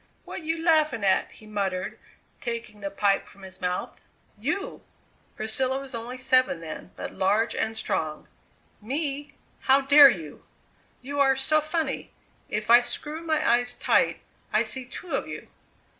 [0.25, 1.99] "What you laughing at?" he muttered,
[2.39, 4.01] taking the pipe from his mouth.
[4.39, 4.81] "You!"
[5.35, 8.27] Priscilla was only seven then, but large and strong.
[8.81, 9.35] "Me?
[9.69, 10.43] How dare you!"
[11.01, 12.11] "You are so funny.
[12.49, 15.49] If I screw my eyes tight I see two of you."